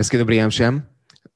[0.00, 0.82] Hezky dobrý den všem.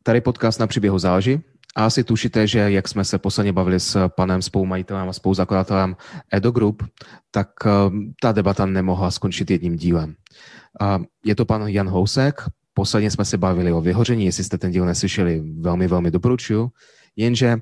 [0.02, 1.40] Tady podcast na příběhu záleží.
[1.76, 5.96] A asi tušíte, že jak jsme se posledně bavili s panem spoumajitelem a spoluzakladatelem
[6.34, 6.82] Edo Group,
[7.30, 7.70] tak eh,
[8.20, 10.14] ta debata nemohla skončit jedním dílem.
[11.24, 12.42] Je to pan Jan Housek.
[12.74, 16.70] Posledně jsme se bavili o vyhoření, jestli jste ten díl neslyšeli, velmi, velmi doporučuju.
[17.16, 17.56] Jenže,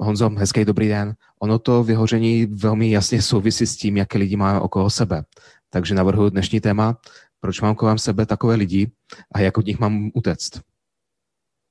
[0.00, 1.14] Honzo, hezký dobrý den.
[1.40, 5.22] Ono to vyhoření velmi jasně souvisí s tím, jaké lidi máme okolo sebe.
[5.70, 6.96] Takže navrhuji dnešní téma
[7.40, 8.90] proč mám kolem sebe takové lidi
[9.34, 10.60] a jak od nich mám utéct?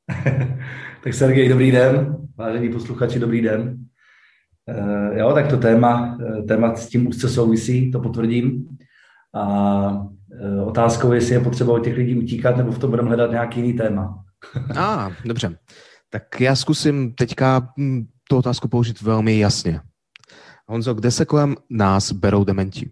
[1.04, 2.18] tak Sergej, dobrý den.
[2.38, 3.78] Vážení posluchači, dobrý den.
[4.68, 8.68] Uh, jo, tak to téma, eh, téma s tím úzce souvisí, to potvrdím.
[9.34, 13.08] A uh, otázkou je, jestli je potřeba od těch lidí utíkat, nebo v tom budeme
[13.08, 14.24] hledat nějaký jiný téma.
[14.76, 15.58] A, ah, dobře.
[16.10, 19.82] Tak já zkusím teďka hm, tu otázku použít velmi jasně.
[20.68, 22.92] Honzo, kde se kolem nás berou dementi?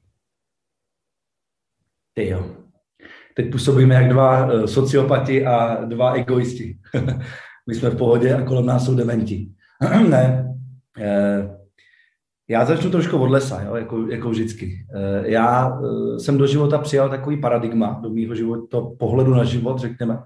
[2.14, 2.65] Ty jo
[3.36, 6.78] teď působíme jak dva eh, sociopati a dva egoisti.
[7.68, 9.48] My jsme v pohodě a kolem nás jsou dementi.
[10.10, 10.56] ne.
[11.00, 11.58] Eh,
[12.50, 14.86] já začnu trošku od lesa, jo, jako, jako vždycky.
[14.96, 15.80] Eh, já
[16.18, 20.20] jsem do života přijal takový paradigma, do mýho života, pohledu na život, řekněme.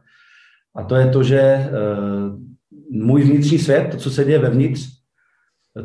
[0.75, 1.69] A to je to, že
[2.91, 4.87] můj vnitřní svět, to, co se děje vevnitř,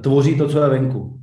[0.00, 1.20] tvoří to, co je venku.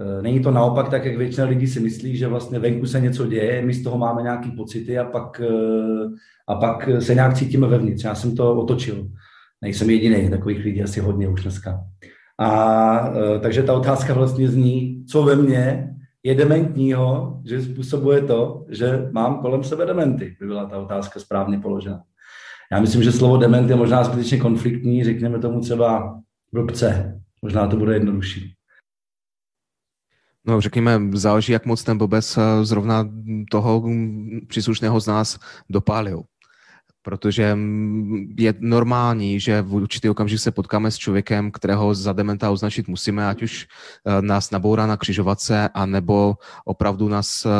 [0.00, 3.26] Eh, není to naopak tak, jak většina lidí si myslí, že vlastně venku se něco
[3.26, 6.06] děje, my z toho máme nějaké pocity a pak, eh,
[6.48, 8.04] a pak se nějak cítíme vevnitř.
[8.04, 9.08] Já jsem to otočil.
[9.62, 11.80] Nejsem jediný, takových lidí asi hodně už dneska.
[12.38, 15.90] A eh, takže ta otázka vlastně zní, co ve mně
[16.22, 21.58] je dementního, že způsobuje to, že mám kolem sebe dementy, by byla ta otázka správně
[21.58, 22.02] položena.
[22.72, 26.20] Já myslím, že slovo dement je možná zbytečně konfliktní, řekněme tomu třeba
[26.52, 27.20] blbce.
[27.42, 28.55] Možná to bude jednodušší.
[30.46, 33.08] No, řekněme, záleží, jak moc ten blbec eh, zrovna
[33.50, 33.84] toho
[34.46, 35.38] příslušného z nás
[35.70, 36.22] dopálil.
[37.02, 42.50] Protože mm, je normální, že v určitý okamžik se potkáme s člověkem, kterého za dementa
[42.50, 47.50] označit musíme, ať už eh, nás nabourá na křižovatce, anebo opravdu nás eh,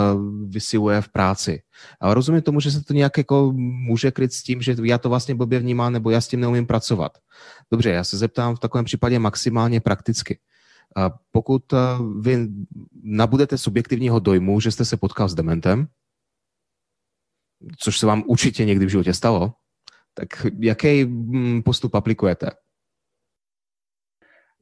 [0.49, 1.63] vysiluje v práci.
[2.01, 5.09] Ale rozumím tomu, že se to nějak jako může kryt s tím, že já to
[5.09, 7.13] vlastně blbě vnímám, nebo já s tím neumím pracovat.
[7.73, 10.39] Dobře, já se zeptám v takovém případě maximálně prakticky.
[11.33, 11.77] Pokud eh,
[12.21, 12.49] vy
[13.03, 15.87] nabudete subjektivního dojmu, že jste se potkal s dementem,
[17.79, 19.53] což se vám určitě někdy v životě stalo,
[20.15, 22.51] tak jaký mm, postup aplikujete?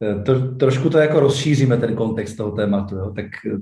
[0.02, 2.96] Eh, to, trošku to jako rozšíříme, ten kontext toho tématu.
[2.96, 3.12] Jo?
[3.16, 3.58] Tak eh,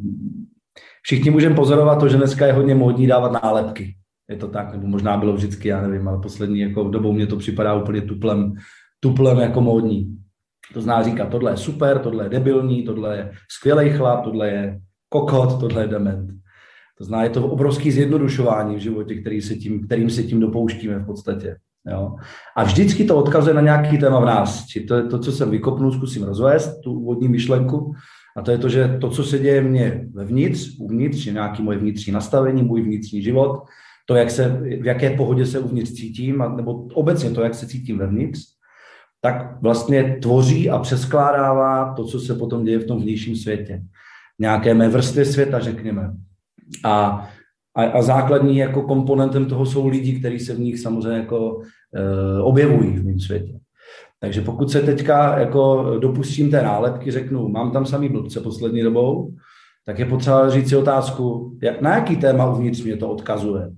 [1.02, 3.96] všichni můžeme pozorovat to, že dneska je hodně módní dávat nálepky.
[4.30, 7.36] Je to tak, nebo možná bylo vždycky, já nevím, ale poslední jako dobou mě to
[7.36, 8.54] připadá úplně tuplem,
[9.00, 10.21] tuplem jako módní.
[10.72, 14.80] To zná říkat, tohle je super, tohle je debilní, tohle je skvělý chlap, tohle je
[15.08, 16.32] kokot, tohle je dement.
[16.98, 20.98] To zná, je to obrovský zjednodušování v životě, který se tím, kterým se tím dopouštíme
[20.98, 21.56] v podstatě.
[21.90, 22.16] Jo?
[22.56, 24.66] A vždycky to odkazuje na nějaký téma v nás.
[24.66, 27.92] Či to je to, co jsem vykopnul, zkusím rozvést, tu úvodní myšlenku.
[28.36, 31.78] A to je to, že to, co se děje mně vevnitř, uvnitř, je nějaký moje
[31.78, 33.62] vnitřní nastavení, můj vnitřní život,
[34.06, 34.48] to, jak se,
[34.80, 38.40] v jaké pohodě se uvnitř cítím, nebo obecně to, jak se cítím vevnitř,
[39.24, 43.82] tak vlastně tvoří a přeskládává to, co se potom děje v tom vnějším světě.
[44.38, 46.14] Nějaké mé vrstvy světa, řekněme.
[46.84, 47.28] A,
[47.76, 51.60] a, a základní jako komponentem toho jsou lidi, kteří se v nich samozřejmě jako
[51.94, 53.58] e, objevují v mém světě.
[54.20, 59.34] Takže pokud se teďka jako dopustím té nálepky, řeknu, mám tam samý blbce poslední dobou,
[59.86, 63.70] tak je potřeba říct si otázku, jak, na jaký téma uvnitř mě to odkazuje.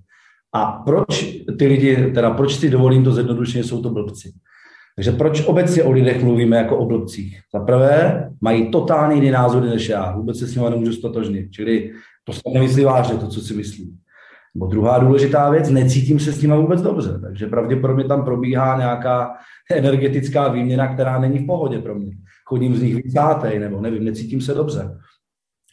[0.53, 4.33] A proč ty lidi, teda proč si dovolím to zjednodušeně, jsou to blbci.
[4.97, 7.41] Takže proč obecně o lidech mluvíme jako o blbcích?
[7.55, 10.17] Za prvé, mají totálně jiný názory než já.
[10.17, 11.51] Vůbec se s nimi nemůžu stotožnit.
[11.51, 11.93] Čili
[12.25, 13.97] to se nemyslí vážně, to, co si myslí.
[14.57, 17.19] Bo druhá důležitá věc, necítím se s nimi vůbec dobře.
[17.23, 19.35] Takže pravděpodobně tam probíhá nějaká
[19.71, 22.13] energetická výměna, která není v pohodě pro mě.
[22.47, 23.15] Chodím z nich víc
[23.59, 24.99] nebo nevím, necítím se dobře.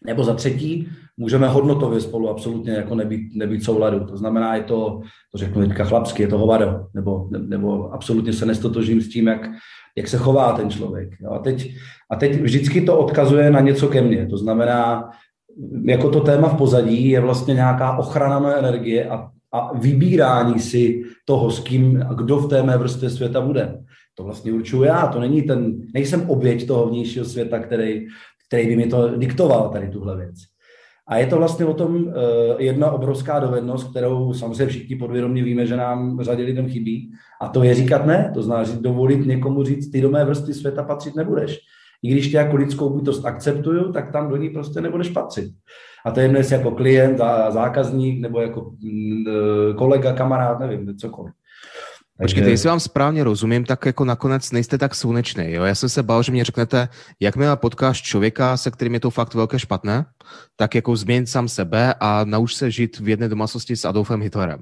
[0.05, 0.89] Nebo za třetí,
[1.21, 4.05] můžeme hodnotově spolu absolutně jako nebýt, nebýt souladu.
[4.05, 5.01] To znamená, je to,
[5.31, 9.49] to řeknu teďka chlapsky, je to hovado, nebo, nebo absolutně se nestotožím s tím, jak,
[9.97, 11.09] jak se chová ten člověk.
[11.21, 11.31] Jo?
[11.31, 11.73] A, teď,
[12.11, 14.27] a teď vždycky to odkazuje na něco ke mně.
[14.27, 15.09] To znamená,
[15.85, 21.03] jako to téma v pozadí je vlastně nějaká ochrana mé energie a, a vybírání si
[21.25, 23.77] toho, s kým a kdo v té mé vrstvě světa bude.
[24.17, 28.07] To vlastně určuju já, to není ten, nejsem oběť toho vnějšího světa, který,
[28.47, 30.35] který by mi to diktoval, tady tuhle věc.
[31.07, 32.13] A je to vlastně o tom uh,
[32.57, 37.11] jedna obrovská dovednost, kterou samozřejmě všichni podvědomě víme, že nám řadě lidem chybí.
[37.41, 38.31] A to je říkat ne.
[38.33, 41.59] To znamená dovolit někomu říct, ty do mé vrstvy světa patřit nebudeš.
[42.03, 45.51] i když tě jako lidskou bytost akceptuju, tak tam do ní prostě nebudeš patřit.
[46.05, 50.97] A to je dnes jako klient a zákazník, nebo jako mm, e, kolega, kamarád, nevím,
[50.97, 51.33] cokoliv.
[52.21, 55.51] Počkejte, jestli vám správně rozumím, tak jako nakonec nejste tak slunečný.
[55.51, 55.63] Jo?
[55.63, 56.89] Já jsem se bál, že mě řeknete,
[57.19, 60.05] jakmile potkáš člověka, se kterým je to fakt velké špatné,
[60.55, 64.59] tak jako změň sám sebe a nauč se žít v jedné domácnosti s Adolfem Hitlerem.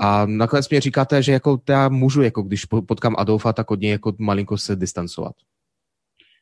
[0.00, 3.90] A nakonec mě říkáte, že jako já můžu, jako když potkám Adolfa, tak od něj
[3.90, 5.32] jako malinko se distancovat.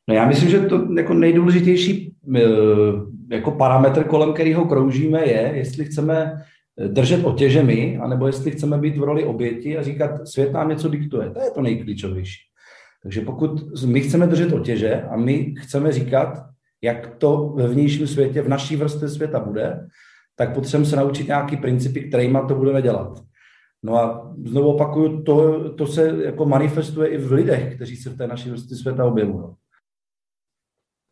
[0.09, 2.41] No já myslím, že to jako nejdůležitější eh,
[3.31, 6.43] jako parametr, kolem kterého kroužíme, je, jestli chceme
[6.89, 10.89] držet otěže my, anebo jestli chceme být v roli oběti a říkat, svět nám něco
[10.89, 11.31] diktuje.
[11.31, 12.39] To je to nejklíčovější.
[13.03, 16.47] Takže pokud my chceme držet otěže a my chceme říkat,
[16.83, 19.89] jak to ve vnějším světě, v naší vrstvě světa bude,
[20.37, 23.23] tak potřebujeme se naučit nějaký principy, kterýma to budeme dělat.
[23.83, 28.17] No a znovu opakuju, to, to se jako manifestuje i v lidech, kteří se v
[28.17, 29.45] té naší vrstvě světa objevují.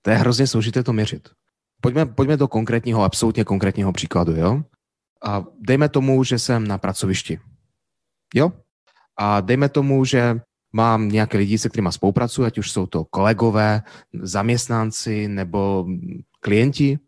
[0.03, 1.29] To je hrozně složité to měřit.
[1.81, 4.62] Pojďme, pojďme do konkrétního, absolutně konkrétního příkladu, jo?
[5.25, 7.39] A dejme tomu, že jsem na pracovišti.
[8.35, 8.53] Jo?
[9.17, 10.41] A dejme tomu, že
[10.73, 13.83] mám nějaké lidi, se kterými spolupracuji, ať už jsou to kolegové,
[14.23, 15.87] zaměstnanci nebo
[16.41, 16.99] klienti.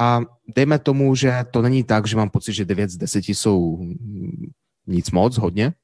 [0.00, 0.20] A
[0.54, 3.80] dejme tomu, že to není tak, že mám pocit, že 9 z 10 jsou
[4.86, 5.74] nic moc, hodně,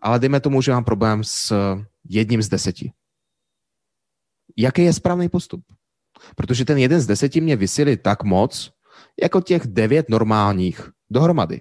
[0.00, 1.54] ale dejme tomu, že mám problém s
[2.08, 2.92] jedním z deseti.
[4.56, 5.64] Jaký je správný postup?
[6.36, 8.72] Protože ten jeden z deseti mě vysílí tak moc,
[9.22, 11.60] jako těch devět normálních dohromady.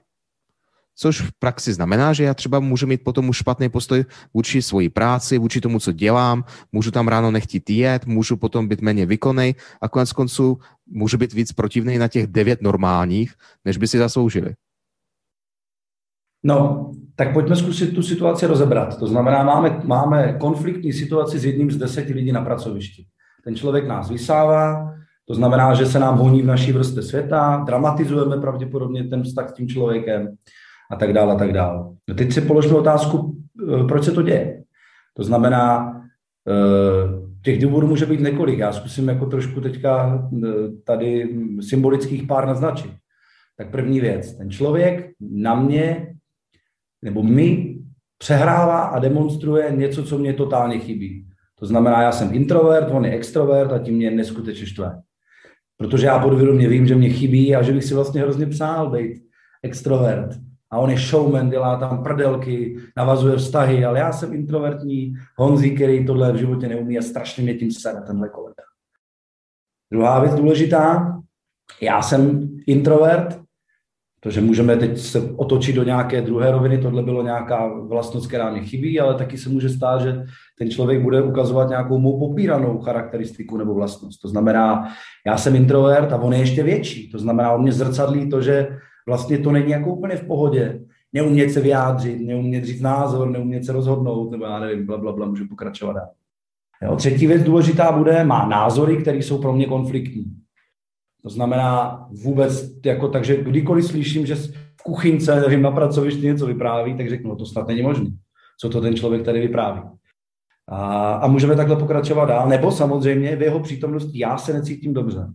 [1.00, 4.90] Což v praxi znamená, že já třeba můžu mít potom už špatný postoj vůči svoji
[4.90, 9.56] práci, vůči tomu, co dělám, můžu tam ráno nechtít jet, můžu potom být méně výkonný
[9.82, 10.58] a konec konců
[10.88, 13.34] můžu být víc protivný na těch devět normálních,
[13.66, 14.54] než by si zasloužili.
[16.44, 19.00] No, tak pojďme zkusit tu situaci rozebrat.
[19.00, 23.06] To znamená, máme, máme konfliktní situaci s jedním z deseti lidí na pracovišti.
[23.44, 24.94] Ten člověk nás vysává,
[25.28, 29.54] to znamená, že se nám honí v naší vrstvě světa, dramatizujeme pravděpodobně ten vztah s
[29.54, 30.36] tím člověkem
[30.92, 31.96] a tak dále a tak dále.
[32.08, 33.38] No teď si položme otázku,
[33.74, 34.64] eh, proč se to děje.
[35.14, 35.94] To znamená,
[36.48, 38.60] eh, těch důvodů může být několik.
[38.60, 40.48] Já zkusím jako trošku teďka eh,
[40.84, 42.92] tady symbolických pár naznačit.
[43.58, 46.16] Tak první věc, ten člověk na mě,
[47.02, 47.80] nebo mi,
[48.18, 51.28] přehrává a demonstruje něco, co mě totálně chybí.
[51.60, 55.02] To znamená, já jsem introvert, on je extrovert a tím mě neskutečně štve.
[55.78, 59.24] Protože já podvědomě vím, že mě chybí a že bych si vlastně hrozně přál být
[59.64, 60.30] extrovert.
[60.72, 66.06] A on je showman, dělá tam prdelky, navazuje vztahy, ale já jsem introvertní Honzí, který
[66.06, 68.64] tohle v životě neumí a strašně mě tím sere, tenhle kolega.
[69.92, 71.14] Druhá věc důležitá,
[71.82, 73.47] já jsem introvert,
[74.22, 78.62] protože můžeme teď se otočit do nějaké druhé roviny, tohle bylo nějaká vlastnost, která mě
[78.62, 80.24] chybí, ale taky se může stát, že
[80.60, 84.22] ten člověk bude ukazovat nějakou mou popíranou charakteristiku nebo vlastnost.
[84.22, 84.88] To znamená,
[85.28, 87.12] já jsem introvert a on je ještě větší.
[87.12, 88.68] To znamená, on mě zrcadlí to, že
[89.08, 90.80] vlastně to není jako úplně v pohodě.
[91.14, 95.28] Neumět se vyjádřit, neumět říct názor, neumět se rozhodnout, nebo já nevím, bla, bla, bla,
[95.28, 95.96] můžu pokračovat.
[96.84, 100.26] Jo, třetí věc důležitá bude, má názory, které jsou pro mě konfliktní.
[101.28, 106.98] To znamená vůbec, jako, takže kdykoliv slyším, že v kuchynce, nevím, na pracovišti něco vypráví,
[106.98, 108.10] tak řeknu, no to snad není možné.
[108.60, 109.82] Co to ten člověk tady vypráví?
[110.68, 112.50] A, a můžeme takhle pokračovat dál.
[112.50, 115.28] Nebo samozřejmě v jeho přítomnosti já se necítím dobře.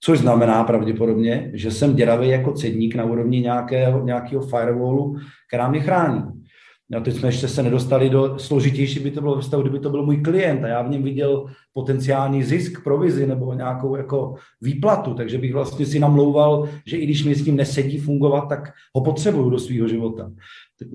[0.00, 5.16] Což znamená pravděpodobně, že jsem děravý jako cedník na úrovni nějakého, nějakého firewallu,
[5.48, 6.22] která mě chrání.
[6.92, 10.06] No, teď jsme ještě se nedostali do složitější, by to bylo ve kdyby to byl
[10.06, 15.38] můj klient a já v něm viděl potenciální zisk, provizi nebo nějakou jako výplatu, takže
[15.38, 19.50] bych vlastně si namlouval, že i když mi s tím nesedí fungovat, tak ho potřebuju
[19.50, 20.30] do svého života.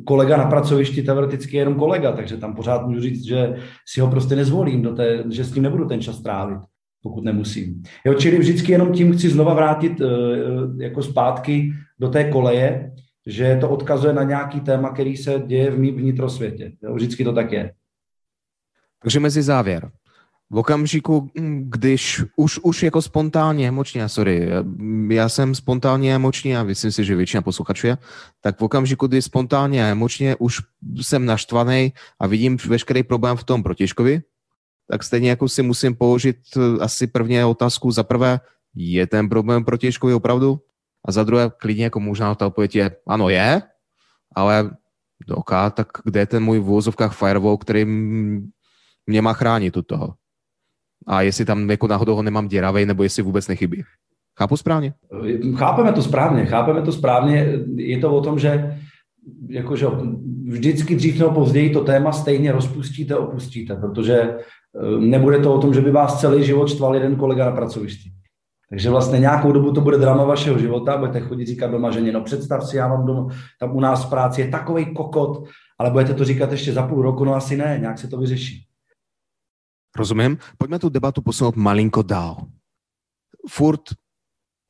[0.05, 3.55] Kolega na pracovišti teoreticky je jenom kolega, takže tam pořád můžu říct, že
[3.87, 6.59] si ho prostě nezvolím, do té, že s tím nebudu ten čas trávit
[7.03, 7.83] pokud nemusím.
[8.05, 12.91] Jo, čili vždycky jenom tím chci znova vrátit uh, jako zpátky do té koleje,
[13.27, 16.71] že to odkazuje na nějaký téma, který se děje v mým vnitrosvětě.
[16.83, 16.95] Jo?
[16.95, 17.73] Vždycky to tak je.
[19.01, 19.91] Takže mezi závěr.
[20.49, 24.49] V okamžiku, hm, když už, už jako spontánně emočně, sorry,
[25.09, 27.97] já jsem spontánně emočně a myslím si, že většina posluchačů je,
[28.41, 30.59] tak v okamžiku, kdy spontánně a emočně už
[31.01, 34.21] jsem naštvaný a vidím veškerý problém v tom protěžkovi,
[34.91, 38.39] tak stejně jako si musím položit eh, asi prvně otázku za prvé,
[38.75, 40.59] je ten problém protěžkový opravdu?
[41.05, 43.61] A za druhé, klidně jako možná ta odpověď je, ano je,
[44.35, 44.71] ale
[45.31, 47.85] OK, tak kde je ten můj v úvozovkách firewall, který
[49.07, 50.13] mě má chránit od toho?
[51.07, 53.83] A jestli tam jako náhodou ho nemám děravej, nebo jestli vůbec nechybí.
[54.39, 54.93] Chápu správně?
[55.55, 57.59] Chápeme to správně, chápeme to správně.
[57.75, 58.79] Je to o tom, že
[59.49, 59.87] jakože
[60.47, 64.37] vždycky dřív nebo později to téma stejně rozpustíte, opustíte, protože
[64.99, 68.09] nebude to o tom, že by vás celý život štval jeden kolega na pracovišti.
[68.69, 72.21] Takže vlastně nějakou dobu to bude drama vašeho života, budete chodit říkat doma ženě, no
[72.21, 73.27] představ si, já mám doma,
[73.59, 75.47] tam u nás v práci je takový kokot,
[75.79, 78.63] ale budete to říkat ještě za půl roku, no asi ne, nějak se to vyřeší.
[79.95, 80.37] Rozumím.
[80.57, 82.37] Pojďme tu debatu posunout malinko dál.
[83.49, 83.81] Furt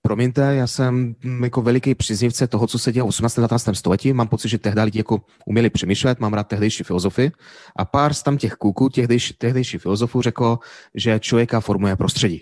[0.07, 3.35] Promiňte, já jsem jako veliký příznivce toho, co se dělo v 18.
[3.35, 3.69] 19.
[3.73, 4.13] století.
[4.13, 7.31] Mám pocit, že tehdy lidi jako uměli přemýšlet, mám rád tehdejší filozofy.
[7.75, 10.59] A pár z tam těch kůků, tehdejší, tehdejší filozofů řekl,
[10.95, 12.41] že člověka formuje prostředí.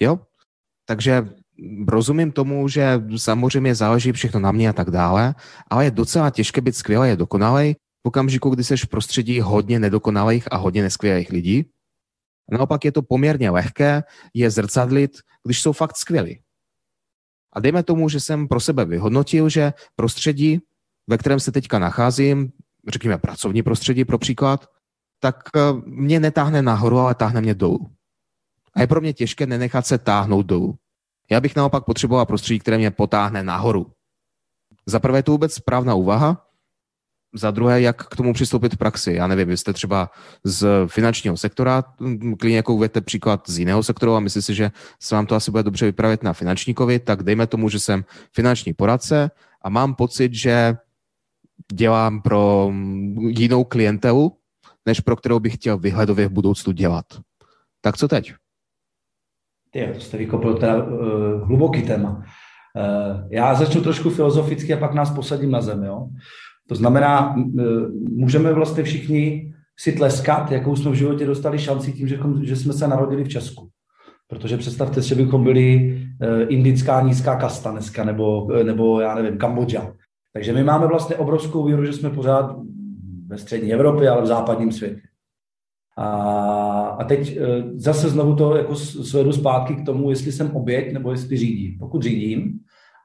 [0.00, 0.20] Jo?
[0.84, 1.28] Takže
[1.88, 5.34] rozumím tomu, že samozřejmě záleží všechno na mě a tak dále,
[5.70, 9.78] ale je docela těžké být skvělý a dokonalý v okamžiku, kdy jsi v prostředí hodně
[9.78, 11.70] nedokonalých a hodně neskvělých lidí.
[12.52, 14.02] Naopak je to poměrně lehké
[14.34, 15.10] je zrcadlit,
[15.44, 16.40] když jsou fakt skvělí.
[17.52, 20.60] A dejme tomu, že jsem pro sebe vyhodnotil, že prostředí,
[21.06, 22.52] ve kterém se teďka nacházím,
[22.88, 24.66] řekněme pracovní prostředí pro příklad,
[25.20, 27.95] tak eh, mě netáhne nahoru, ale táhne mě dolů.
[28.76, 30.74] A je pro mě těžké nenechat se táhnout dolů.
[31.30, 33.86] Já bych naopak potřeboval prostředí, které mě potáhne nahoru.
[34.86, 36.46] Za prvé je to vůbec správná úvaha,
[37.34, 39.12] za druhé, jak k tomu přistoupit v praxi.
[39.12, 40.10] Já nevím, vy jste třeba
[40.44, 41.84] z finančního sektora,
[42.38, 45.50] klidně jako uvedete příklad z jiného sektoru a myslím si, že se vám to asi
[45.50, 49.30] bude dobře vypravit na finančníkovi, tak dejme tomu, že jsem finanční poradce
[49.62, 50.76] a mám pocit, že
[51.72, 52.72] dělám pro
[53.28, 54.36] jinou klientelu,
[54.86, 57.06] než pro kterou bych chtěl vyhledově v budoucnu dělat.
[57.80, 58.34] Tak co teď?
[59.76, 62.10] Ty, to jste vykopil teda uh, hluboký téma.
[62.10, 65.84] Uh, já začnu trošku filozoficky a pak nás posadím na zem.
[65.84, 66.06] Jo?
[66.68, 67.44] To znamená, uh,
[68.10, 72.72] můžeme vlastně všichni si tleskat, jakou jsme v životě dostali šanci tím, že, že jsme
[72.72, 73.68] se narodili v Česku.
[74.28, 75.98] Protože představte si, že bychom byli
[76.48, 79.92] indická nízká kasta dneska, nebo, nebo já nevím, Kambodža.
[80.32, 82.56] Takže my máme vlastně obrovskou víru, že jsme pořád
[83.26, 85.00] ve střední Evropě, ale v západním světě.
[85.96, 86.06] A,
[86.98, 87.40] a teď e,
[87.74, 91.78] zase znovu to jako svedu zpátky k tomu, jestli jsem oběť nebo jestli řídím.
[91.78, 92.58] Pokud řídím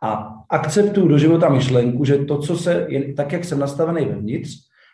[0.03, 4.49] a akceptuju do života myšlenku, že to, co se, je, tak jak jsem nastavený vevnitř,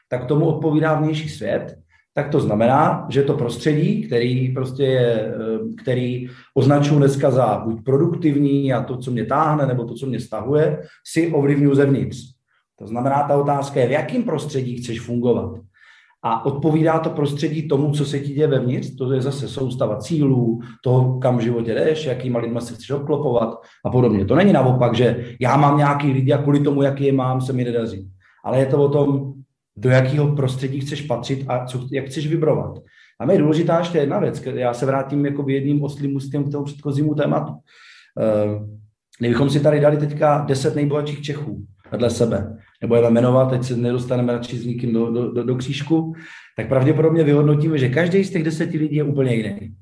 [0.10, 1.77] tak tomu odpovídá vnější svět,
[2.13, 5.34] tak to znamená, že to prostředí, který prostě je, e,
[5.82, 10.20] který označuji dneska za buď produktivní a to, co mě táhne, nebo to, co mě
[10.20, 12.18] stahuje, si ovlivňuji zevnitř.
[12.80, 15.60] To znamená, ta otázka je, v jakém prostředí chceš fungovat
[16.28, 20.60] a odpovídá to prostředí tomu, co se ti děje vevnitř, to je zase soustava cílů,
[20.84, 24.26] toho, kam v životě jdeš, jakýma lidma se chceš obklopovat a podobně.
[24.26, 27.54] To není naopak, že já mám nějaký lidi a kvůli tomu, jaký je mám, se
[27.54, 28.10] mi nedaří.
[28.46, 29.34] Ale je to o tom,
[29.78, 32.80] do jakého prostředí chceš patřit a co, jak chceš vybrovat.
[33.20, 36.66] A je důležitá ještě jedna věc, já se vrátím jako jedním oslým ústím k tomu
[36.66, 37.52] předchozímu tématu.
[37.52, 38.68] Uh,
[39.20, 43.78] kdybychom si tady dali teďka deset nejbohatších Čechů vedle sebe, nebo je jmenovat, teď se
[43.78, 46.14] nedostaneme radši s nikým do, do, do, do křížku,
[46.58, 49.76] tak pravděpodobně vyhodnotíme, že každý z těch deseti lidí je úplně jiný.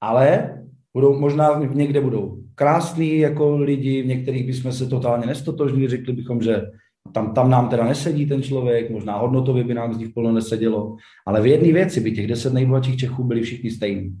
[0.00, 0.54] Ale
[0.94, 6.42] budou, možná někde budou krásný jako lidi, v některých bychom se totálně nestotožnili, řekli bychom,
[6.42, 6.62] že
[7.12, 10.96] tam, tam nám teda nesedí ten člověk, možná hodnotově by nám z nich plno nesedělo,
[11.26, 14.20] ale v jedné věci by těch deset nejbohatších Čechů byli všichni stejní.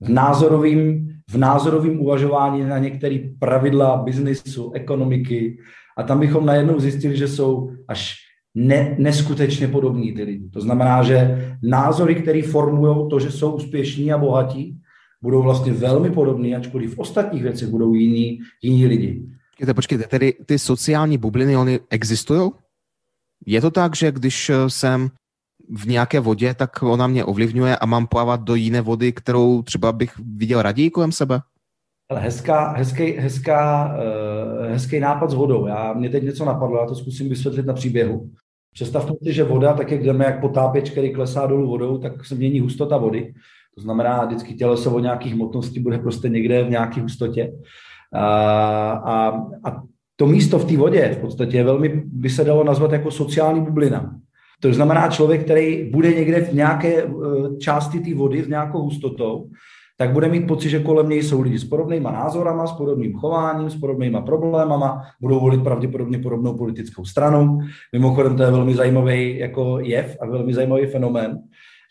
[0.00, 5.58] V názorovým, v názorovým uvažování na některé pravidla biznisu, ekonomiky,
[5.98, 8.14] a tam bychom najednou zjistili, že jsou až
[8.54, 10.48] ne, neskutečně podobní ty lidi.
[10.48, 14.78] To znamená, že názory, které formují to, že jsou úspěšní a bohatí,
[15.22, 19.26] budou vlastně velmi podobný, ačkoliv v ostatních věcech budou jiní, jiní lidi.
[19.50, 22.50] Počkejte, počkejte, tedy ty sociální bubliny, oni existují?
[23.46, 25.10] Je to tak, že když jsem
[25.70, 29.92] v nějaké vodě, tak ona mě ovlivňuje a mám plavat do jiné vody, kterou třeba
[29.92, 31.40] bych viděl raději kolem sebe?
[32.10, 35.66] Ale hezká, hezký, hezká, uh, hezký nápad s vodou.
[35.66, 38.30] Já, mě teď něco napadlo, já to zkusím vysvětlit na příběhu.
[38.74, 42.34] Představte si, že voda, tak jak jdeme jak potápěč, který klesá dolů vodou, tak se
[42.34, 43.34] mění hustota vody.
[43.74, 47.52] To znamená, vždycky těleso o nějakých hmotností bude prostě někde v nějaké hustotě.
[48.12, 48.26] A,
[48.90, 49.28] a,
[49.64, 49.82] a
[50.16, 53.60] to místo v té vodě v podstatě je velmi, by se dalo nazvat jako sociální
[53.60, 54.16] bublina.
[54.60, 57.08] To znamená člověk, který bude někde v nějaké eh,
[57.60, 59.50] části té vody s nějakou hustotou
[59.98, 63.70] tak bude mít pocit, že kolem něj jsou lidi s podobnýma názorama, s podobným chováním,
[63.70, 67.58] s podobnýma problémama, budou volit pravděpodobně podobnou politickou stranu.
[67.92, 71.38] Mimochodem to je velmi zajímavý jako jev a velmi zajímavý fenomén,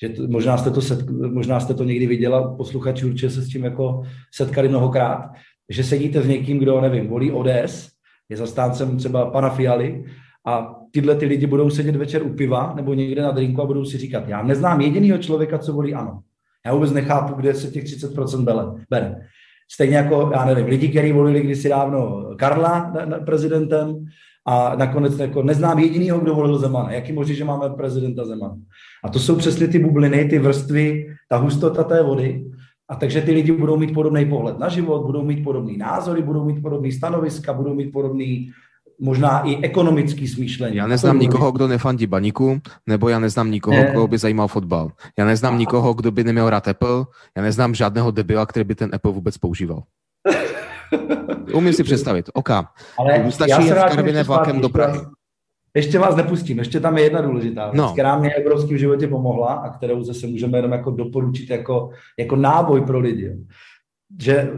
[0.01, 3.47] že to, možná, jste to set, možná jste to někdy viděla, posluchači určitě se s
[3.47, 4.01] tím jako
[4.33, 5.29] setkali mnohokrát,
[5.69, 7.89] že sedíte s někým, kdo, nevím, volí ODS,
[8.29, 10.05] je zastáncem třeba pana Fialy
[10.45, 13.85] a tyhle ty lidi budou sedět večer u piva nebo někde na drinku a budou
[13.85, 16.19] si říkat, já neznám jedinýho člověka, co volí ano.
[16.65, 19.15] Já vůbec nechápu, kde se těch 30% bere.
[19.71, 24.05] Stejně jako, já nevím, lidi, kteří volili kdysi dávno Karla na, na prezidentem
[24.47, 26.91] a nakonec jako neznám jedinýho, kdo volil Zemana.
[26.91, 28.57] Jak je možné, že máme prezidenta Zemana?
[29.03, 32.45] A to jsou přesně ty bubliny, ty vrstvy, ta hustota té vody.
[32.89, 36.45] A takže ty lidi budou mít podobný pohled na život, budou mít podobný názory, budou
[36.45, 38.51] mít podobný stanoviska, budou mít podobný
[38.99, 40.75] možná i ekonomický smýšlení.
[40.75, 43.91] Já neznám nikoho, kdo nefandí baníku, nebo já neznám nikoho, ne.
[43.93, 44.91] koho by zajímal fotbal.
[45.19, 45.57] Já neznám a...
[45.57, 47.05] nikoho, kdo by neměl rád Apple,
[47.37, 49.83] já neznám žádného debila, který by ten Apple vůbec používal.
[51.53, 52.49] Umím si představit, OK.
[52.49, 54.99] Ale Stačí jet Karviné vlakem do Prahy.
[55.75, 57.93] Ještě vás nepustím, ještě tam je jedna důležitá věc, no.
[57.93, 58.29] která mě
[58.67, 63.37] v životě pomohla a kterou zase můžeme jenom jako doporučit jako, jako náboj pro lidi.
[64.21, 64.49] Že eh,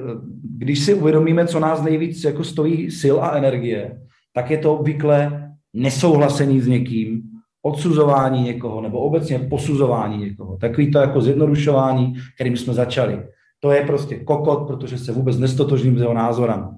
[0.58, 4.02] když si uvědomíme, co nás nejvíc jako stojí sil a energie,
[4.38, 7.22] tak je to obvykle nesouhlasení s někým,
[7.62, 10.58] odsuzování někoho nebo obecně posuzování někoho.
[10.58, 13.24] Takový to jako zjednodušování, kterým jsme začali.
[13.60, 16.70] To je prostě kokot, protože se vůbec nestotožním s jeho názorem.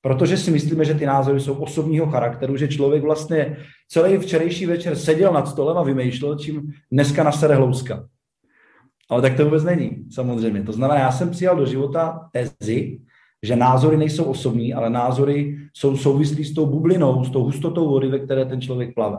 [0.00, 3.56] Protože si myslíme, že ty názory jsou osobního charakteru, že člověk vlastně
[3.88, 8.08] celý včerejší večer seděl nad stolem a vymýšlel, čím dneska nasere hlouska.
[9.10, 10.62] Ale tak to vůbec není, samozřejmě.
[10.62, 12.98] To znamená, já jsem přijal do života tezi,
[13.42, 18.08] že názory nejsou osobní, ale názory jsou souvislí s tou bublinou, s tou hustotou vody,
[18.08, 19.18] ve které ten člověk plave.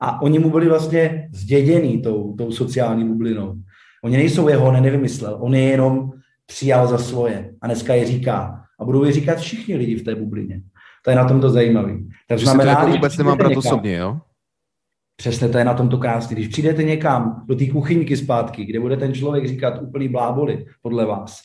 [0.00, 3.54] A oni mu byli vlastně zděděný tou, tou sociální bublinou.
[4.04, 6.10] Oni nejsou jeho, on nevymyslel, on je jenom
[6.46, 8.60] přijal za svoje a dneska je říká.
[8.80, 10.60] A budou je říkat všichni lidi v té bublině.
[11.04, 11.94] To je na tom to zajímavé.
[12.28, 14.18] Takže znamená, to jako vůbec nemám brát osobně, jo?
[15.16, 16.36] Přesně to je na tom to krásné.
[16.36, 21.06] Když přijdete někam do té kuchyňky zpátky, kde bude ten člověk říkat úplný bláboli podle
[21.06, 21.40] vás,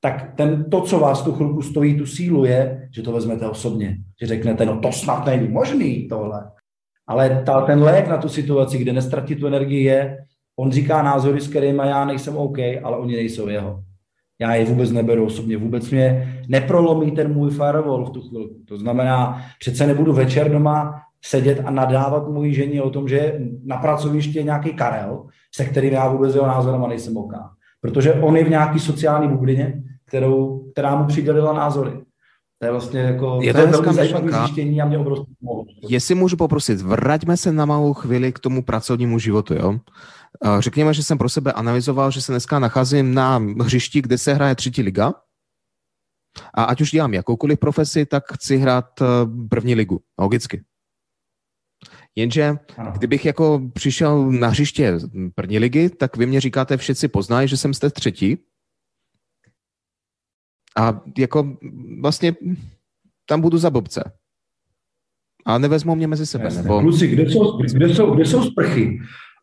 [0.00, 3.96] tak ten, to, co vás tu chvilku stojí, tu sílu je, že to vezmete osobně.
[4.20, 6.50] Že řeknete, no to snad není možný tohle.
[7.06, 10.18] Ale ta, ten lék na tu situaci, kde nestratí tu energii je,
[10.58, 13.82] on říká názory, s kterými já nejsem OK, ale oni nejsou jeho.
[14.40, 18.54] Já je vůbec neberu osobně, vůbec mě neprolomí ten můj firewall v tu chvilku.
[18.68, 23.76] To znamená, přece nebudu večer doma sedět a nadávat mojí ženě o tom, že na
[23.76, 27.32] pracovišti je nějaký Karel, se kterým já vůbec jeho názorem nejsem OK.
[27.80, 31.90] Protože on je v nějaký sociální bublině, kterou, která mu přidělila názory.
[32.58, 35.34] To je vlastně jako, je to, to je velmi zajímavé zjištění a mě obrovský.
[35.88, 39.78] Jestli můžu poprosit, vraťme se na malou chvíli k tomu pracovnímu životu, jo?
[40.58, 44.54] Řekněme, že jsem pro sebe analyzoval, že se dneska nacházím na hřišti, kde se hraje
[44.54, 45.14] třetí liga.
[46.54, 49.04] A ať už dělám jakoukoliv profesi, tak chci hrát eh,
[49.50, 50.00] první ligu.
[50.18, 50.62] Logicky.
[52.18, 52.54] Jenže
[52.92, 54.98] kdybych jako přišel na hřiště
[55.34, 58.38] první ligy, tak vy mě říkáte, všichni poznají, že jsem z té třetí.
[60.78, 61.56] A jako
[62.00, 62.34] vlastně
[63.26, 64.12] tam budu za blbce.
[65.46, 66.44] A nevezmou mě mezi sebe.
[66.44, 66.62] Jasne.
[66.62, 66.80] Nebo...
[66.80, 68.98] Kluci, kde jsou, kde, jsou, kde jsou sprchy?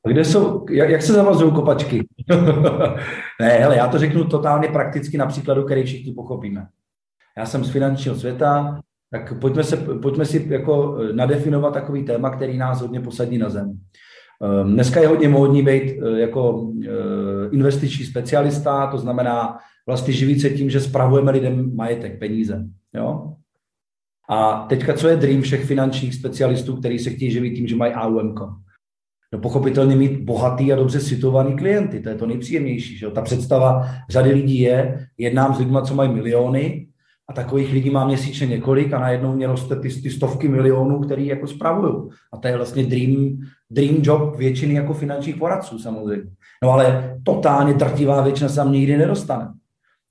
[0.07, 2.07] Kde jsou, jak, jak se zavazují kopačky?
[3.41, 6.67] ne, hele, já to řeknu totálně prakticky na příkladu, který všichni pochopíme.
[7.38, 8.79] Já jsem z finančního světa,
[9.19, 13.49] tak pojďme, se, pojďme si jako eh, nadefinovat takový téma, který nás hodně posadí na
[13.49, 13.80] zem.
[14.43, 20.41] Ehm, dneska je hodně módní být eh, jako eh, investiční specialista, to znamená vlastně živit
[20.41, 22.65] se tím, že spravujeme lidem majetek, peníze.
[22.93, 23.34] Jo?
[24.30, 27.93] A teďka, co je dream všech finančních specialistů, kteří se chtějí živit tím, že mají
[27.93, 28.36] AUM?
[29.34, 32.97] No pochopitelně mít bohatý a dobře situovaný klienty, to je to nejpříjemnější.
[32.97, 33.08] Že?
[33.08, 36.88] Ta představa řady lidí je, jednám s lidmi, co mají miliony
[37.29, 41.27] a takových lidí má měsíčně několik a najednou mě roste ty, ty stovky milionů, který
[41.27, 42.09] jako spravuju.
[42.33, 43.38] A to je vlastně dream,
[43.69, 46.31] dream job většiny jako finančních poradců samozřejmě.
[46.63, 49.53] No ale totálně drtivá většina se tam nikdy nedostane.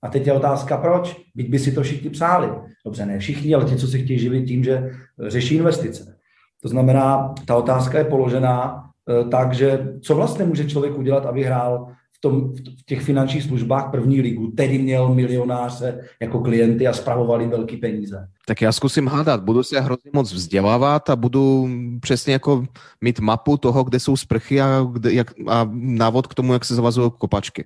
[0.03, 1.16] A teď je otázka, proč?
[1.35, 2.48] Byť by si to všichni psáli.
[2.85, 4.90] Dobře, ne všichni, ale ti, co se chtějí živit tím, že
[5.29, 6.16] řeší investice.
[6.62, 11.44] To znamená, ta otázka je položená eh, tak, že co vlastně může člověk udělat, aby
[11.44, 11.88] hrál
[12.25, 17.77] tom, v těch finančních službách první ligu, tedy měl milionáře jako klienty a spravovali velké
[17.77, 18.29] peníze.
[18.47, 21.69] Tak já zkusím hádat, budu se hrozně moc vzdělávat a budu
[22.01, 22.65] přesně jako
[23.01, 26.75] mít mapu toho, kde jsou sprchy a, kde, jak, a návod k tomu, jak se
[26.75, 27.65] zavazují kopačky.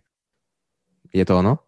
[1.15, 1.59] Je to ono?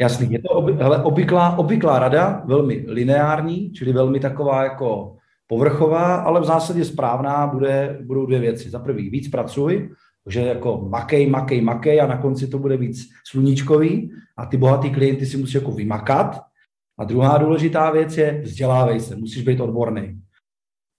[0.00, 6.14] Jasný, je to oby, hele, obvyklá, obvyklá rada, velmi lineární, čili velmi taková jako povrchová,
[6.14, 8.70] ale v zásadě správná bude, budou dvě věci.
[8.70, 9.90] Za prvý, víc pracuj,
[10.28, 14.90] že jako makej, makej, makej a na konci to bude víc sluníčkový a ty bohatý
[14.90, 16.40] klienty si musí jako vymakat.
[16.98, 20.20] A druhá důležitá věc je vzdělávej se, musíš být odborný.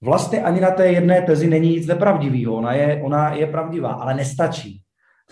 [0.02, 4.14] Vlastně ani na té jedné tezi není nic nepravdivého, ona je, ona je pravdivá, ale
[4.14, 4.82] nestačí.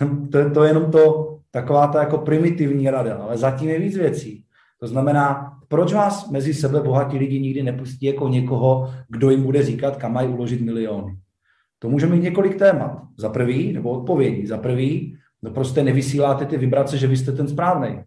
[0.32, 4.44] To, to je jenom to, taková ta jako primitivní rada, ale zatím je víc věcí.
[4.80, 9.62] To znamená, proč vás mezi sebe bohatí lidi nikdy nepustí jako někoho, kdo jim bude
[9.62, 11.16] říkat, kam mají uložit miliony.
[11.78, 13.02] To může mít několik témat.
[13.18, 14.46] Za prvý, nebo odpovědí.
[14.46, 18.00] Za prvý, no prostě nevysíláte ty vibrace, že vy jste ten správný.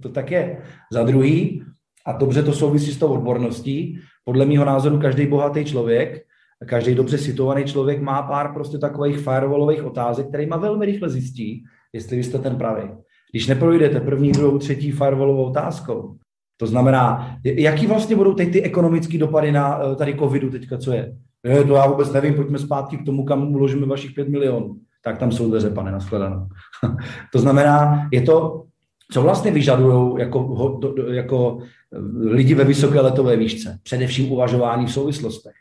[0.00, 0.62] To tak je.
[0.92, 1.62] Za druhý,
[2.06, 6.22] a dobře to souvisí s tou odborností, podle mého názoru každý bohatý člověk,
[6.66, 12.16] každý dobře situovaný člověk má pár prostě takových firewallových otázek, kterýma velmi rychle zjistí, jestli
[12.16, 12.90] vy jste ten pravý.
[13.30, 16.16] Když neprojdete první, druhou, třetí firewallovou otázkou,
[16.56, 20.92] to znamená, jaký vlastně budou teď ty ekonomické dopady na eh, tady covidu teďka, co
[20.92, 21.16] je?
[21.44, 24.76] Je, to já vůbec nevím, pojďme zpátky k tomu, kam uložíme vašich 5 milionů.
[25.04, 26.46] Tak tam jsou dveře, pane, nashledanou.
[27.32, 28.64] to znamená, je to,
[29.12, 31.98] co vlastně vyžadují jako, jako eh,
[32.30, 33.78] lidi ve vysoké letové výšce?
[33.82, 35.54] Především uvažování v souvislostech.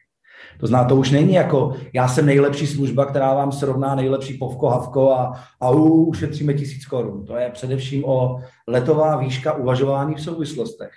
[0.59, 4.69] To zná, to už není jako, já jsem nejlepší služba, která vám srovná nejlepší povko,
[4.69, 7.25] havko a, a ušetříme tisíc korun.
[7.25, 10.91] To je především o letová výška uvažování v souvislostech.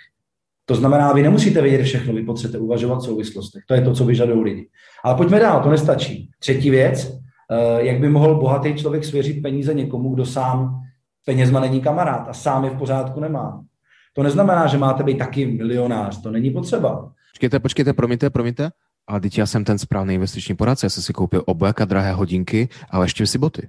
[0.73, 3.63] To znamená, vy nemusíte vědět všechno, vy potřebujete uvažovat v souvislostech.
[3.67, 4.69] To je to, co vyžadují lidi.
[5.05, 6.31] Ale pojďme dál, to nestačí.
[6.39, 7.19] Třetí věc,
[7.51, 10.81] eh, jak by mohl bohatý člověk svěřit peníze někomu, kdo sám
[11.27, 13.65] penězma není kamarád a sám je v pořádku nemá.
[14.13, 17.13] To neznamená, že máte být taky milionář, to není potřeba.
[17.33, 18.71] Počkejte, počkejte, promiňte, promiňte.
[19.07, 22.69] Ale teď já jsem ten správný investiční poradce, já jsem si koupil obojaka drahé hodinky,
[22.91, 23.69] ale ještě si boty.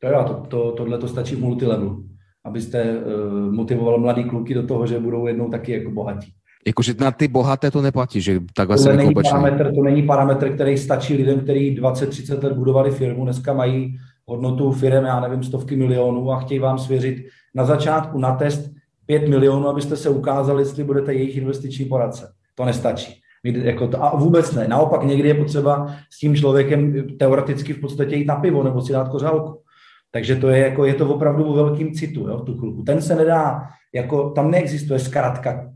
[0.00, 2.04] To jo, to, to, tohle to stačí v multilevelu,
[2.44, 6.32] abyste uh, motivoval mladý kluky do toho, že budou jednou taky jako bohatí.
[6.66, 10.78] Jakože na ty bohaté to neplatí, že takhle se není parametr, To není parametr, který
[10.78, 16.32] stačí lidem, kteří 20-30 let budovali firmu, dneska mají hodnotu firmy, já nevím, stovky milionů
[16.32, 18.70] a chtějí vám svěřit na začátku na test
[19.06, 22.32] 5 milionů, abyste se ukázali, jestli budete jejich investiční poradce.
[22.54, 23.20] To nestačí.
[23.44, 24.68] Jako to, a vůbec ne.
[24.68, 28.92] Naopak někdy je potřeba s tím člověkem teoreticky v podstatě jít na pivo nebo si
[28.92, 29.62] dát kořálku.
[30.10, 32.82] Takže to je, jako, je to opravdu o velkým citu, jo, tu chvilku.
[32.82, 33.62] Ten se nedá,
[33.94, 35.70] jako, tam neexistuje zkratka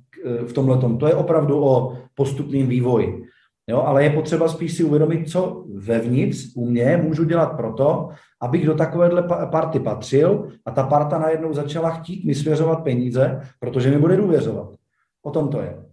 [0.47, 0.79] v tomhle.
[0.99, 3.25] To je opravdu o postupném vývoji.
[3.66, 8.09] Jo, ale je potřeba spíš si uvědomit, co vevnitř u mě můžu dělat proto,
[8.40, 13.90] abych do takovéhle party patřil a ta parta najednou začala chtít mi svěřovat peníze, protože
[13.90, 14.68] mi bude důvěřovat.
[15.23, 15.85] O tom to je.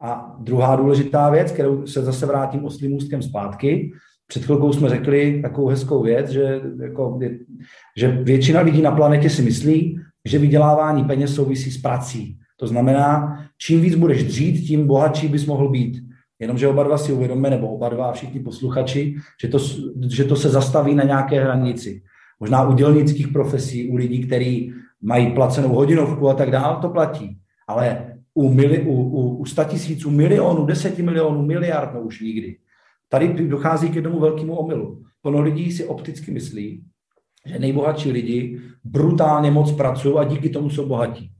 [0.00, 3.92] A druhá důležitá věc, kterou se zase vrátím oslým ústkem zpátky,
[4.26, 7.18] před chvilkou jsme řekli takovou hezkou věc, že, jako,
[7.98, 12.38] že většina lidí na planetě si myslí, že vydělávání peněz souvisí s prací.
[12.56, 16.04] To znamená, čím víc budeš dřít, tím bohatší bys mohl být.
[16.38, 19.58] Jenomže oba dva si uvědomíme, nebo oba dva všichni posluchači, že to,
[20.10, 22.02] že to se zastaví na nějaké hranici.
[22.40, 27.38] Možná u dělnických profesí, u lidí, kteří mají placenou hodinovku a tak dále, to platí.
[27.68, 32.56] Ale u, mili, u, u, u 100 tisíců, milionů, 10 milionů, miliard, no už nikdy.
[33.08, 35.02] Tady dochází k jednomu velkému omylu.
[35.22, 36.84] Plno lidí si opticky myslí,
[37.46, 41.30] že nejbohatší lidi brutálně moc pracují a díky tomu jsou bohatí.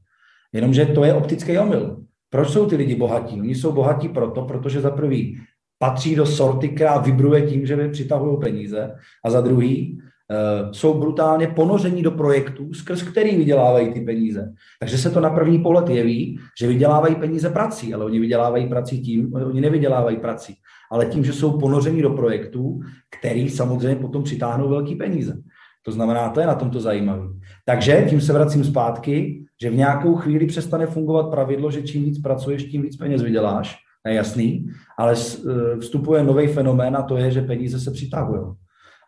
[0.53, 2.03] Jenomže to je optický omyl.
[2.31, 3.40] Proč jsou ty lidi bohatí?
[3.40, 5.40] Oni jsou bohatí proto, protože za prvý
[5.79, 9.98] patří do sorty, která vybruje tím, že přitahují peníze, a za druhý
[10.31, 14.53] Eh, jsou brutálně ponoření do projektů, skrz který vydělávají ty peníze.
[14.81, 19.00] Takže se to na první pohled jeví, že vydělávají peníze prací, ale oni vydělávají prací
[19.00, 20.57] tím, oni nevydělávají prací,
[20.94, 22.80] ale tím, že jsou ponoření do projektů,
[23.18, 25.38] který samozřejmě potom přitáhnou velké peníze.
[25.83, 27.26] To znamená, to je na tomto zajímavé.
[27.64, 32.18] Takže tím se vracím zpátky, že v nějakou chvíli přestane fungovat pravidlo, že čím víc
[32.18, 33.76] pracuješ, tím víc peněz vyděláš.
[34.07, 34.66] Nejasný,
[34.98, 38.54] ale eh, vstupuje nový fenomén a to je, že peníze se přitahují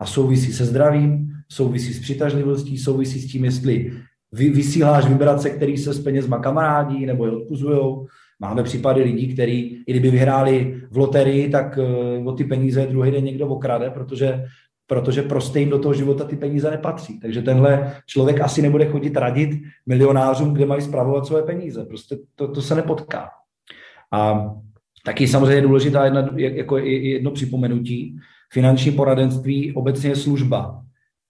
[0.01, 3.92] a souvisí se zdravím, souvisí s přitažlivostí, souvisí s tím, jestli
[4.33, 8.07] vy, vysíláš vibrace, který se s penězma kamarádí nebo je odpuzujou.
[8.40, 11.79] Máme případy lidí, kteří, i kdyby vyhráli v loterii, tak
[12.18, 14.44] uh, o ty peníze druhý den někdo okrade, protože,
[14.87, 17.20] protože prostě jim do toho života ty peníze nepatří.
[17.20, 19.51] Takže tenhle člověk asi nebude chodit radit
[19.87, 21.85] milionářům, kde mají zpravovat své peníze.
[21.85, 23.29] Prostě to, to se nepotká.
[24.12, 24.51] A
[25.05, 28.18] taky samozřejmě je důležitá jedna, jako jedno připomenutí,
[28.53, 30.83] Finanční poradenství obecně je služba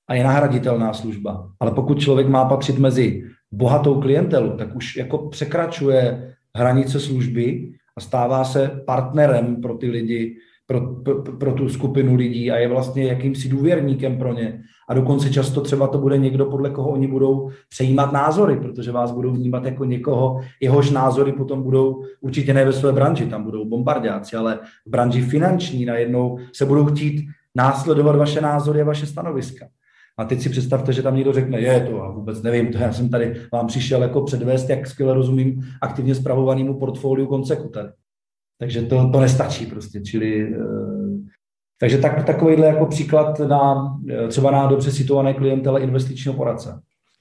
[0.09, 1.51] a je nahraditelná služba.
[1.61, 8.01] Ale pokud člověk má patřit mezi bohatou klientelu, tak už jako překračuje hranice služby a
[8.01, 13.05] stává se partnerem pro ty lidi, pro, pro, pro tu skupinu lidí a je vlastně
[13.05, 14.63] jakýmsi důvěrníkem pro ně.
[14.89, 19.13] A dokonce často třeba to bude někdo, podle koho oni budou přejímat názory, protože vás
[19.13, 23.65] budou vnímat jako někoho, jehož názory potom budou určitě ne ve své branži, tam budou
[23.65, 29.67] bombardáci, ale v branži finanční najednou se budou chtít následovat vaše názory a vaše stanoviska.
[30.19, 32.93] A teď si představte, že tam někdo řekne, je to, a vůbec nevím, to já
[32.93, 37.93] jsem tady vám přišel jako předvést, jak skvěle rozumím aktivně zpravovanému portfoliu konsekutor.
[38.59, 41.07] Takže to, to nestačí prostě, čili eh,
[41.81, 43.75] takže tak, takovýhle jako příklad na
[44.11, 46.81] eh, třeba na dobře situované klientele investičního poradce.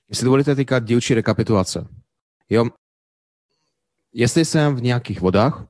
[0.09, 1.87] Jestli dovolíte týkat dílčí rekapitulace.
[2.49, 2.65] Jo,
[4.13, 5.67] jestli jsem v nějakých vodách,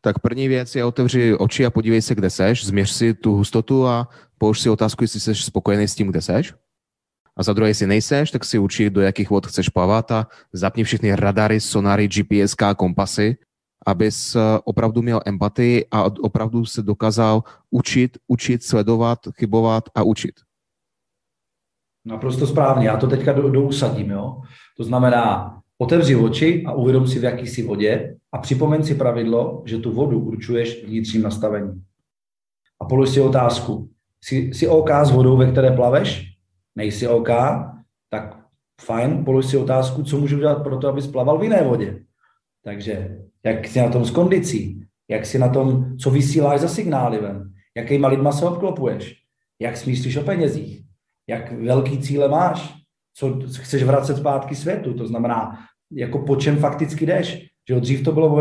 [0.00, 3.86] tak první věc je otevři oči a podívej se, kde seš, změř si tu hustotu
[3.86, 4.08] a
[4.38, 6.54] polož si otázku, jestli jsi spokojený s tím, kde seš.
[7.36, 10.84] A za druhé, jestli nejseš, tak si určí, do jakých vod chceš plavat a zapni
[10.84, 13.36] všechny radary, sonary, GPS, kompasy
[13.86, 20.34] abys eh, opravdu měl empatii a opravdu se dokázal učit, učit, sledovat, chybovat a učit.
[22.04, 24.42] Naprosto správně, já to teďka do, dousadím, jo.
[24.76, 29.62] To znamená, otevři oči a uvědom si, v jaký jsi vodě a připomeň si pravidlo,
[29.66, 31.82] že tu vodu určuješ vnitřním nastavením.
[32.80, 33.90] A polož si otázku,
[34.24, 36.26] jsi, jsi OK s vodou, ve které plaveš?
[36.76, 37.28] Nejsi OK?
[38.10, 38.40] Tak
[38.80, 42.04] fajn, polož si otázku, co můžu dělat pro to, abys plaval v jiné vodě.
[42.64, 47.18] Takže jak jsi na tom s kondicí, jak jsi na tom, co vysíláš za signály
[47.18, 49.16] ven, jakýma lidma se obklopuješ,
[49.60, 50.82] jak smýšlíš o penězích,
[51.26, 52.80] jak velký cíle máš,
[53.14, 55.58] co chceš vracet zpátky světu, to znamená,
[55.92, 57.46] jako po čem fakticky jdeš.
[57.68, 58.38] Že dřív to bylo,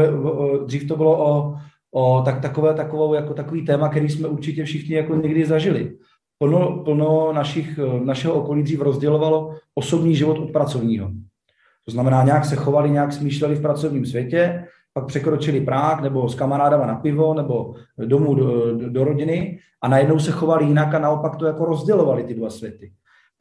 [0.66, 1.56] dřív to bylo o,
[1.92, 5.98] o tak, takové, takovou, jako takový téma, který jsme určitě všichni jako někdy zažili.
[6.38, 11.12] Plno, plno našich, našeho okolí dřív rozdělovalo osobní život od pracovního.
[11.86, 16.36] To znamená, nějak se chovali, nějak smýšleli v pracovním světě, pak překročili Prák nebo s
[16.36, 21.00] kamarádama na pivo nebo domů do, do, do rodiny a najednou se chovali jinak a
[21.00, 22.92] naopak to jako rozdělovali ty dva světy.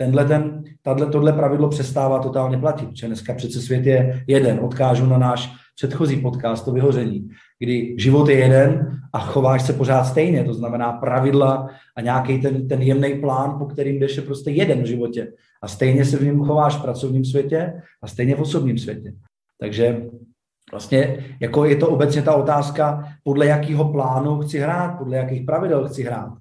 [0.01, 4.61] Tenhle ten, tato, tohle pravidlo přestává totálně platit, protože dneska přece svět je jeden.
[4.61, 10.05] Odkážu na náš předchozí podcast o vyhoření, kdy život je jeden a chováš se pořád
[10.05, 14.51] stejně, to znamená pravidla a nějaký ten, ten jemný plán, po kterým jdeš je prostě
[14.51, 15.33] jeden v životě.
[15.63, 19.13] A stejně se v něm chováš v pracovním světě a stejně v osobním světě.
[19.61, 20.03] Takže
[20.71, 25.89] vlastně jako je to obecně ta otázka, podle jakého plánu chci hrát, podle jakých pravidel
[25.89, 26.33] chci hrát.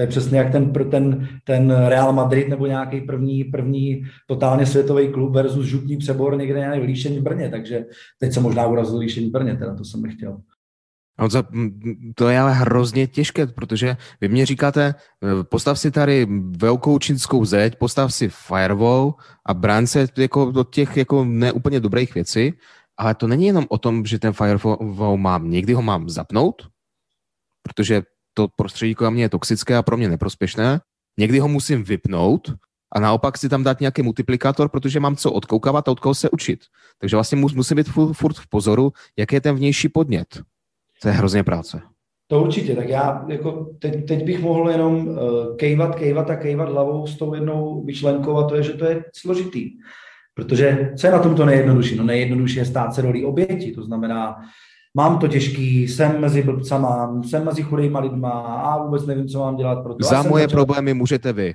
[0.00, 5.08] To je přesně jak ten, ten, ten Real Madrid nebo nějaký první, první totálně světový
[5.08, 7.84] klub versus župní přebor někde nějaký líšení v Brně, takže
[8.18, 10.40] teď se možná urazil líšení v Brně, teda to jsem nechtěl.
[12.14, 14.94] To je ale hrozně těžké, protože vy mě říkáte, e,
[15.44, 19.14] postav si tady velkou čínskou zeď, postav si firewall
[19.46, 22.52] a brán se jako do těch jako neúplně dobrých věcí,
[22.96, 26.62] ale to není jenom o tom, že ten firewall mám, někdy ho mám zapnout,
[27.62, 28.02] protože
[28.34, 30.80] to prostředí kolem mě je toxické a pro mě neprospěšné.
[31.18, 32.54] Někdy ho musím vypnout
[32.94, 36.30] a naopak si tam dát nějaký multiplikátor, protože mám co odkoukávat a od koho se
[36.30, 36.60] učit.
[36.98, 40.42] Takže vlastně musím být furt v pozoru, jaký je ten vnější podnět.
[41.02, 41.82] To je hrozně práce.
[42.26, 45.16] To určitě, tak já jako teď, teď bych mohl jenom uh,
[45.56, 49.04] kejvat, kejvat a kejvat hlavou s tou jednou myšlenkou a to je, že to je
[49.16, 49.70] složitý.
[50.34, 51.96] Protože co je na tom to nejjednodušší?
[51.96, 54.36] No nejjednodušší je stát se rolí oběti, to znamená,
[54.96, 59.56] mám to těžký, jsem mezi blbcama, jsem mezi chudejma lidma a vůbec nevím, co mám
[59.56, 59.82] dělat.
[59.82, 60.06] Proto.
[60.06, 60.56] Za moje začal...
[60.56, 61.54] problémy můžete vy.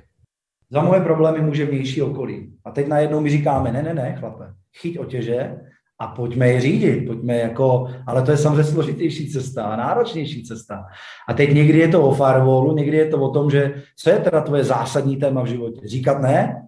[0.70, 2.52] Za moje problémy může vnější okolí.
[2.64, 4.44] A teď najednou mi říkáme, ne, ne, ne, chlape,
[4.80, 5.56] chyť otěže
[6.00, 10.84] a pojďme je řídit, pojďme jako, ale to je samozřejmě složitější cesta, náročnější cesta.
[11.28, 14.18] A teď někdy je to o firewallu, někdy je to o tom, že co je
[14.18, 15.80] teda tvoje zásadní téma v životě?
[15.84, 16.62] Říkat ne,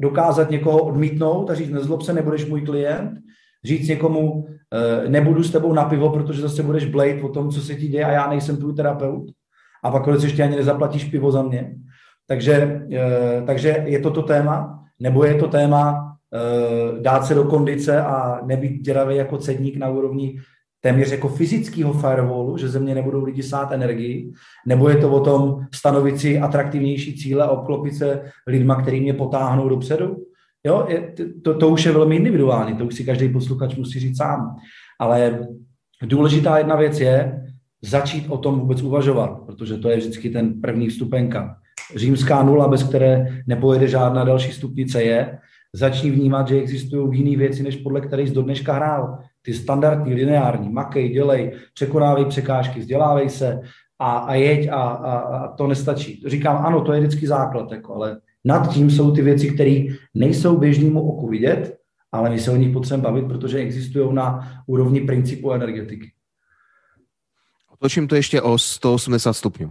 [0.00, 3.18] dokázat někoho odmítnout a říct, nezlob se, nebudeš můj klient,
[3.64, 7.60] říct někomu, eh, nebudu s tebou na pivo, protože zase budeš blade o tom, co
[7.60, 9.30] se ti děje a já nejsem tvůj terapeut.
[9.84, 11.74] A pak konec ještě ani nezaplatíš pivo za mě.
[12.26, 17.44] Takže, eh, takže je to to téma, nebo je to téma eh, dát se do
[17.44, 20.40] kondice a nebýt děravý jako cedník na úrovni
[20.80, 24.32] téměř jako fyzického firewallu, že ze mě nebudou lidi sát energii,
[24.66, 29.14] nebo je to o tom stanovit si atraktivnější cíle a obklopit se lidma, který mě
[29.14, 30.16] potáhnou dopředu.
[30.68, 30.88] Jo,
[31.44, 34.56] to, to už je velmi individuální, to už si každý posluchač musí říct sám.
[35.00, 35.48] Ale
[36.02, 37.42] důležitá jedna věc je
[37.82, 41.56] začít o tom vůbec uvažovat, protože to je vždycky ten první vstupenka.
[41.96, 45.38] Římská nula, bez které nepojede žádná další stupnice, je
[45.72, 49.18] začni vnímat, že existují jiné věci, než podle kterých jsi do dneška hrál.
[49.42, 53.60] Ty standardní, lineární, makej, dělej, překonávej překážky, vzdělávej se
[53.98, 56.22] a, a jeď a, a, a to nestačí.
[56.26, 59.84] Říkám, ano, to je vždycky základ, jako, ale nad tím jsou ty věci, které
[60.14, 61.78] nejsou běžnému oku vidět,
[62.12, 66.12] ale my se o nich potřebujeme bavit, protože existují na úrovni principu energetiky.
[67.70, 69.70] Otočím to ještě o 180 stupňů.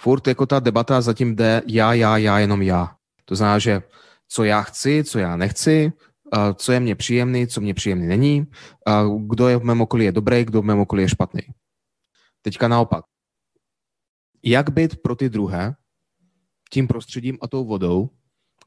[0.00, 2.94] Furt jako ta debata zatím jde já, já, já, jenom já.
[3.24, 3.82] To znamená, že
[4.28, 5.92] co já chci, co já nechci,
[6.54, 8.46] co je mně příjemný, co mě příjemný není,
[9.26, 11.40] kdo je v mém okolí je dobrý, kdo v mém okolí je špatný.
[12.42, 13.04] Teďka naopak.
[14.44, 15.74] Jak být pro ty druhé
[16.70, 18.10] tím prostředím a tou vodou,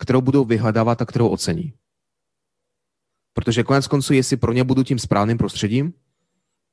[0.02, 1.74] kterou budou vyhledávat a kterou ocení?
[3.34, 5.94] Protože konec konců, jestli pro ně budu tím správným prostředím,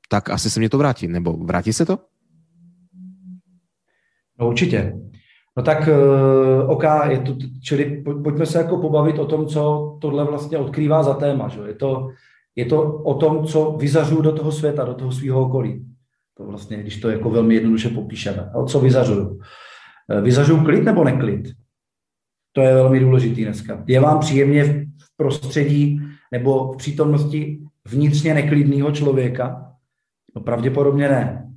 [0.08, 1.08] tak asi se mě to vrátí.
[1.08, 1.98] Nebo vrátí se to?
[4.40, 4.92] No určitě.
[5.56, 10.24] No tak uh, OK, je to, čili pojďme se jako pobavit o tom, co tohle
[10.24, 11.48] vlastně odkrývá za téma.
[11.48, 11.60] Že?
[11.66, 12.08] Je, to,
[12.56, 15.86] je to o tom, co vyzařuju do toho světa, do toho svého okolí.
[16.36, 18.50] To vlastně, když to jako velmi jednoduše popíšeme.
[18.54, 19.40] A co vyzařuju?
[20.10, 21.48] Eh, vyzařuju klid nebo neklid?
[22.58, 23.84] To je velmi důležitý dneska.
[23.86, 26.00] Je vám příjemně v prostředí
[26.32, 29.72] nebo v přítomnosti vnitřně neklidného člověka?
[30.36, 31.52] No pravděpodobně ne.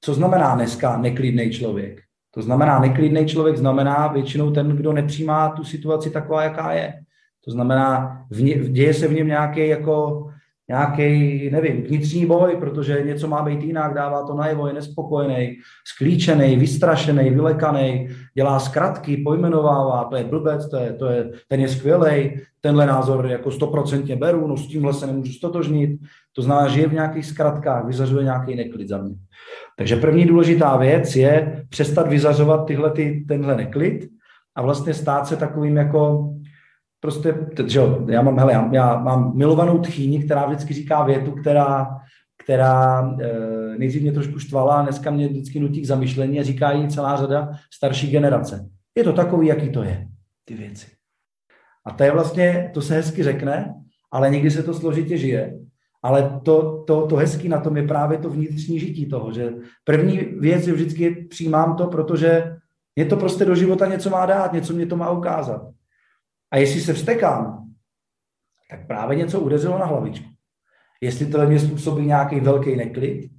[0.00, 2.00] Co znamená dneska neklidný člověk?
[2.34, 6.94] To znamená, neklidný člověk znamená většinou ten, kdo nepřijímá tu situaci taková, jaká je.
[7.44, 10.26] To znamená, v ně, děje se v něm nějaký jako
[10.72, 16.56] nějaký, nevím, vnitřní boj, protože něco má být jinak, dává to najevo, je nespokojený, sklíčený,
[16.56, 22.40] vystrašený, vylekaný, dělá zkratky, pojmenovává, to je blbec, to je, to je, ten je skvělý,
[22.60, 26.00] tenhle názor jako stoprocentně beru, no s tímhle se nemůžu stotožnit.
[26.32, 29.14] To znamená, že je v nějakých zkratkách, vyzařuje nějaký neklid za mě.
[29.78, 34.08] Takže první důležitá věc je přestat vyzařovat tyhle, ty, tenhle neklid
[34.56, 36.32] a vlastně stát se takovým jako
[37.02, 37.34] prostě,
[37.66, 41.88] že jo, já mám, hele, já, já mám milovanou tchýni, která vždycky říká větu, která,
[42.44, 46.72] která e, nejdřív mě trošku štvala a dneska mě vždycky nutí k zamyšlení a říká
[46.72, 48.68] jí celá řada starší generace.
[48.94, 50.08] Je to takový, jaký to je,
[50.44, 50.86] ty věci.
[51.86, 53.74] A to je vlastně, to se hezky řekne,
[54.10, 55.58] ale někdy se to složitě žije.
[56.02, 59.52] Ale to, to, to hezký na tom je právě to vnitřní žití toho, že
[59.84, 62.56] první věc je vždycky přijímám to, protože
[62.96, 65.72] mě to prostě do života něco má dát, něco mě to má ukázat.
[66.52, 67.68] A jestli se vstekám,
[68.70, 70.28] tak právě něco udeřilo na hlavičku.
[71.00, 73.30] Jestli to mě způsobí nějaký velký neklid,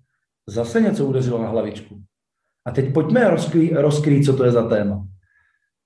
[0.47, 2.03] zase něco udeřilo na hlavičku.
[2.65, 5.07] A teď pojďme rozkrýt, rozkrý, co to je za téma.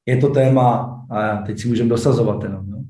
[0.06, 2.70] Je to téma, a teď si můžeme dosazovat jenom.
[2.70, 2.84] No?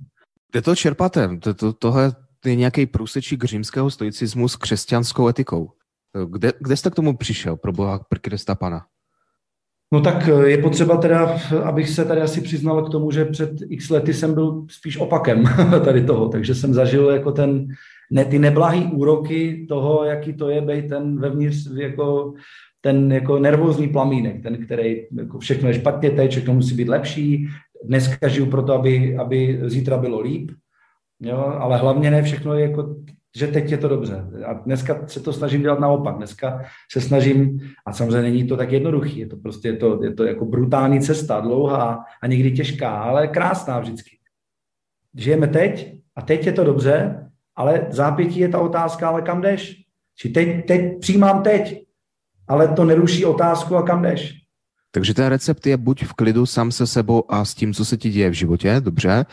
[0.52, 1.38] Kde to čerpáte?
[1.38, 5.72] To, to, tohle je nějaký průsečík římského stoicismu s křesťanskou etikou.
[6.30, 8.86] Kde, kde jste k tomu přišel, pro boha Krista pana?
[9.94, 13.52] No tak eh, je potřeba teda, abych se tady asi přiznal k tomu, že před
[13.70, 15.44] x lety jsem byl spíš opakem
[15.86, 17.68] tady toho, takže jsem zažil jako ten,
[18.12, 22.34] ne, ty neblahý úroky toho, jaký to je být ten vevnitř jako
[22.82, 27.48] ten jako nervózní plamínek, ten, který jako všechno je špatně, teď všechno musí být lepší,
[27.84, 30.52] dneska žiju proto, aby, aby zítra bylo líp,
[31.22, 32.96] jo, ale hlavně ne všechno je jako
[33.38, 34.26] že teď je to dobře.
[34.46, 36.16] A dneska se to snažím dělat naopak.
[36.16, 40.14] Dneska se snažím, a samozřejmě není to tak jednoduchý, je to prostě je to, je
[40.14, 44.18] to jako brutální cesta, dlouhá a někdy těžká, ale krásná vždycky.
[45.16, 49.76] Žijeme teď a teď je to dobře, ale zápětí je ta otázka, ale kam jdeš?
[50.16, 51.86] Či teď, teď přijímám teď,
[52.48, 54.34] ale to neruší otázku a kam jdeš.
[54.92, 57.98] Takže ten recept je buď v klidu sám se sebou a s tím, co se
[57.98, 59.26] ti děje v životě, dobře.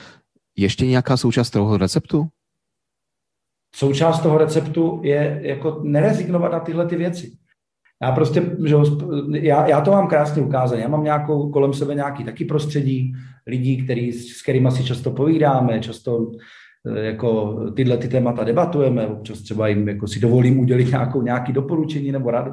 [0.57, 2.29] Ještě nějaká součást toho receptu?
[3.75, 7.33] Součást toho receptu je jako nerezignovat na tyhle ty věci.
[8.03, 8.77] Já prostě, že,
[9.33, 10.77] já, já to mám krásně ukázat.
[10.77, 13.13] Já mám nějakou kolem sebe nějaký taky prostředí
[13.47, 16.31] lidí, který, s kterými si často povídáme, často
[16.87, 21.53] eh, jako tyhle ty témata debatujeme, občas třeba jim jako si dovolím udělit nějakou, nějaký
[21.53, 22.53] doporučení nebo radu.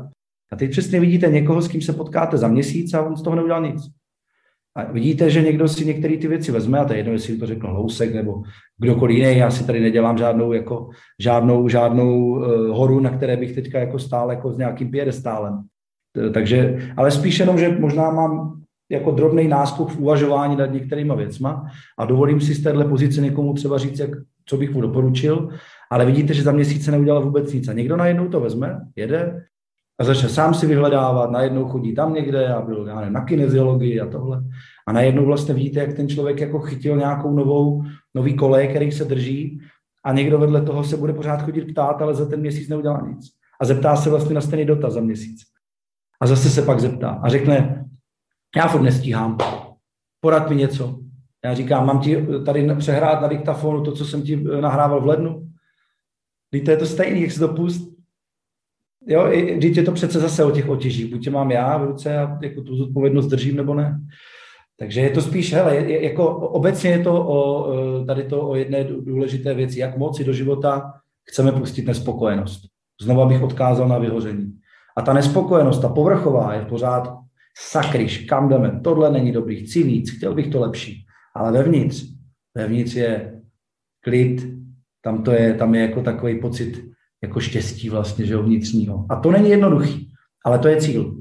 [0.51, 3.35] A teď přesně vidíte někoho, s kým se potkáte za měsíc a on z toho
[3.35, 3.81] neudělal nic.
[4.75, 7.45] A vidíte, že někdo si některé ty věci vezme, a to je jedno, jestli to
[7.45, 8.43] řekl Hlousek nebo
[8.77, 13.55] kdokoliv jiný, já si tady nedělám žádnou, jako, žádnou, žádnou uh, horu, na které bych
[13.55, 15.61] teďka jako stál jako s nějakým piedestálem.
[16.33, 21.65] Takže, ale spíš jenom, že možná mám jako drobný náskok v uvažování nad některýma věcma
[21.99, 24.09] a dovolím si z téhle pozice někomu třeba říct, jak,
[24.45, 25.49] co bych mu doporučil,
[25.91, 27.67] ale vidíte, že za měsíc se neudělal vůbec nic.
[27.67, 29.43] A někdo najednou to vezme, jede
[30.01, 34.01] a začne sám si vyhledávat, najednou chodí tam někde a byl já nevím, na kineziologii
[34.01, 34.43] a tohle.
[34.87, 37.83] A najednou vlastně vidíte, jak ten člověk jako chytil nějakou novou,
[38.15, 39.61] nový kolej, který se drží
[40.05, 43.25] a někdo vedle toho se bude pořád chodit ptát, ale za ten měsíc neudělá nic.
[43.61, 45.41] A zeptá se vlastně na stejný dotaz za měsíc.
[46.21, 47.85] A zase se pak zeptá a řekne,
[48.55, 49.37] já furt nestíhám,
[50.19, 50.99] porad mi něco.
[51.45, 55.47] Já říkám, mám ti tady přehrát na diktafonu to, co jsem ti nahrával v lednu?
[56.51, 57.90] Víte, je to stejný, jak se to pust.
[59.11, 61.11] Jo, když je to přece zase o těch otěžích.
[61.11, 64.01] Buď tě mám já v ruce a jako tu zodpovědnost držím, nebo ne.
[64.79, 68.55] Takže je to spíš, hele, je, jako obecně je to o, e, tady to o
[68.55, 70.93] jedné důležité věci, jak moci do života
[71.29, 72.61] chceme pustit nespokojenost.
[73.01, 74.53] Znova bych odkázal na vyhoření.
[74.97, 77.17] A ta nespokojenost, ta povrchová je pořád
[77.69, 81.05] sakryš, kam jdeme, tohle není dobrý, chci víc, chtěl bych to lepší.
[81.35, 82.03] Ale vevnitř,
[82.55, 83.41] vevnitř je
[84.03, 84.47] klid,
[85.03, 86.90] tam, to je, tam je jako takový pocit
[87.23, 89.05] jako štěstí vlastně, že jo, vnitřního.
[89.09, 90.07] A to není jednoduchý,
[90.45, 91.15] ale to je cíl.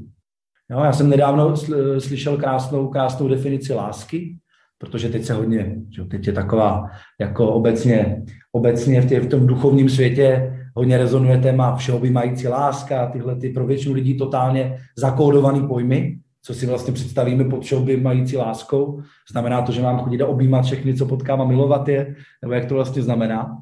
[0.71, 1.57] Jo, já jsem nedávno
[1.99, 4.37] slyšel krásnou, krásnou definici lásky,
[4.79, 6.87] protože teď se hodně, že teď je taková
[7.21, 13.37] jako obecně, obecně v, tě, v tom duchovním světě hodně rezonuje téma všeobjímající láska, tyhle
[13.37, 19.03] ty pro většinu lidí totálně zakódované pojmy, co si vlastně představíme pod všeobjímající láskou.
[19.31, 22.65] Znamená to, že mám chodit a objímat všechny, co potkám a milovat je, nebo jak
[22.65, 23.57] to vlastně znamená.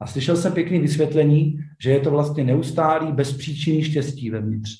[0.00, 4.70] A slyšel jsem pěkný vysvětlení, že je to vlastně neustálý bezpříčinný štěstí vevnitř.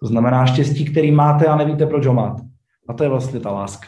[0.00, 2.42] To znamená štěstí, který máte a nevíte, proč ho máte.
[2.88, 3.86] A to je vlastně ta láska.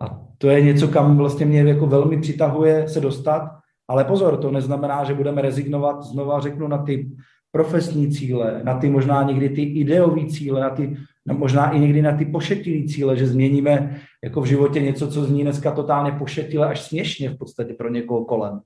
[0.00, 3.50] A to je něco, kam vlastně mě jako velmi přitahuje se dostat,
[3.88, 7.10] ale pozor, to neznamená, že budeme rezignovat, znova řeknu, na ty
[7.52, 12.02] profesní cíle, na ty možná někdy ty ideové cíle, na ty no možná i někdy
[12.02, 16.68] na ty pošetilé cíle, že změníme jako v životě něco, co zní dneska totálně pošetile
[16.68, 18.60] až směšně v podstatě pro někoho kolem.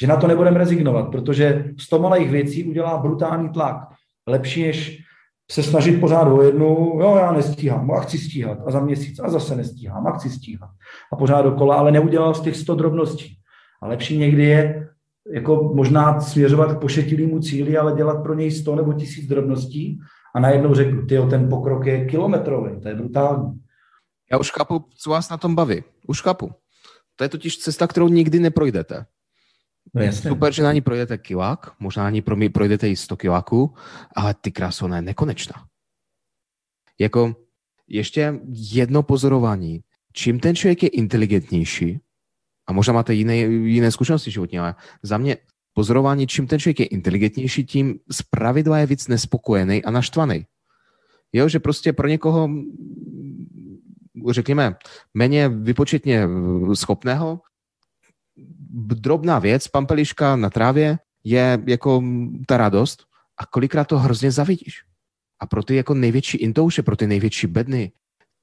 [0.00, 3.76] Že na to nebudeme rezignovat, protože sto malých věcí udělá brutální tlak.
[4.26, 4.98] Lepší, než
[5.50, 6.66] se snažit pořád o jednu,
[7.00, 10.70] jo, já nestíhám, a chci stíhat, a za měsíc, a zase nestíhám, a chci stíhat.
[11.12, 13.36] A pořád dokola, ale neudělal z těch sto drobností.
[13.82, 14.88] A lepší někdy je
[15.32, 20.00] jako možná směřovat k pošetilému cíli, ale dělat pro něj sto nebo tisíc drobností
[20.34, 23.60] a najednou řeknu, ty ten pokrok je kilometrový, to je brutální.
[24.32, 25.82] Já už chápu, co vás na tom baví.
[26.06, 26.50] Už chápu.
[27.16, 29.06] To je totiž cesta, kterou nikdy neprojdete.
[29.94, 30.30] No jasně.
[30.30, 32.22] Super, že na ní projdete kilák, možná na ní
[32.52, 33.74] projdete i 100 kiláků,
[34.16, 35.54] ale ty krásu, ona je nekonečná.
[37.00, 37.36] Jako
[37.88, 39.80] ještě jedno pozorování.
[40.12, 42.00] Čím ten člověk je inteligentnější,
[42.66, 45.36] a možná máte jiné, jiné zkušenosti životní, ale za mě
[45.72, 50.46] pozorování, čím ten člověk je inteligentnější, tím z pravidla je víc nespokojený a naštvaný.
[51.32, 52.50] Jo, že prostě pro někoho,
[54.30, 54.76] řekněme,
[55.14, 56.28] méně vypočetně
[56.74, 57.40] schopného,
[58.72, 62.02] drobná věc, pampeliška na trávě, je jako
[62.46, 63.04] ta radost
[63.38, 64.82] a kolikrát to hrozně zavidíš.
[65.40, 67.92] A pro ty jako největší intouše, pro ty největší bedny,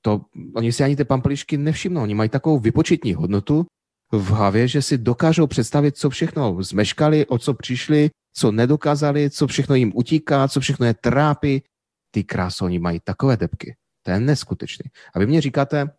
[0.01, 0.21] to
[0.55, 2.01] oni si ani ty pampelišky nevšimnou.
[2.01, 3.65] Oni mají takovou vypočetní hodnotu,
[4.11, 9.47] v hlavě, že si dokážou představit, co všechno zmeškali, o co přišli, co nedokázali, co
[9.47, 11.63] všechno jim utíká, co všechno je trápí.
[12.11, 13.75] Ty krásy, oni mají takové depky.
[14.03, 14.85] To je neskutečný.
[15.13, 15.89] A vy mě říkáte,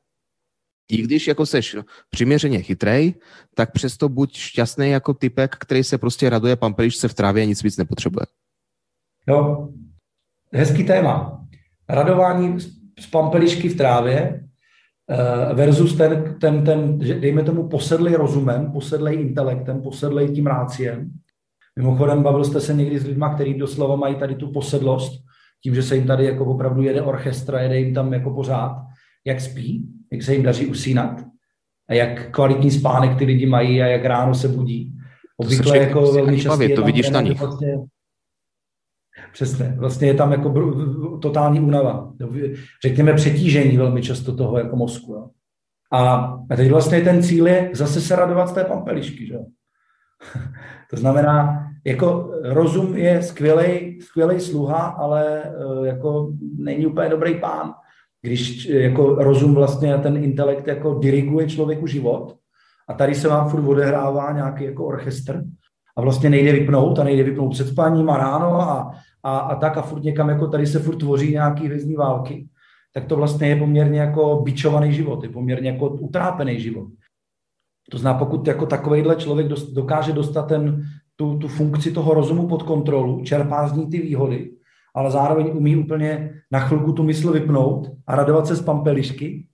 [0.88, 1.76] i když jako seš
[2.10, 3.14] přiměřeně chytrej,
[3.54, 7.62] tak přesto buď šťastný jako typek, který se prostě raduje pampelišce v trávě a nic
[7.62, 8.26] víc nepotřebuje.
[9.28, 9.68] Jo,
[10.52, 11.44] hezký téma.
[11.88, 12.60] Radování
[13.00, 14.48] z pampelišky v trávě
[15.10, 21.10] Eh, versus ten, ten, ten, dejme tomu, posedlej rozumem, posedlej intelektem, posedlej tím ráciem.
[21.78, 25.24] Mimochodem, bavil jste se někdy s lidmi, kteří doslova mají tady tu posedlost,
[25.62, 28.76] tím, že se jim tady jako opravdu jede orchestra, jede jim tam jako pořád,
[29.24, 31.24] jak spí, jak se jim daří usínat
[31.88, 34.94] a jak kvalitní spánek ty lidi mají a jak ráno se budí.
[35.36, 37.40] Obvykle to jako velmi často to vidíš na nich.
[37.40, 37.74] Vlastně,
[39.32, 39.74] Přesně.
[39.78, 40.52] Vlastně je tam jako
[41.22, 42.12] totální únava.
[42.82, 45.12] Řekněme přetížení velmi často toho jako mozku.
[45.12, 45.28] Jo.
[45.92, 49.26] A teď vlastně ten cíl je zase se radovat z té pampelišky.
[49.26, 49.34] Že?
[50.90, 57.74] to znamená, jako rozum je skvělý, skvělý sluha, ale e, jako není úplně dobrý pán,
[58.22, 62.36] když jako rozum vlastně ten intelekt jako diriguje člověku život.
[62.88, 65.42] A tady se vám furt odehrává nějaký jako orchestr.
[65.96, 68.90] A vlastně nejde vypnout a nejde vypnout před spaním a ráno a
[69.22, 72.48] a, a tak a furt někam jako tady se furt tvoří nějaký hvězdní války,
[72.94, 76.88] tak to vlastně je poměrně jako bičovaný život, je poměrně jako utrápený život.
[77.90, 80.82] To znamená, pokud jako takovejhle člověk dokáže dostat ten,
[81.16, 84.50] tu, tu funkci toho rozumu pod kontrolu, čerpá z ní ty výhody,
[84.98, 89.46] ale zároveň umí úplně na chvilku tu mysl vypnout a radovat se z pampelišky,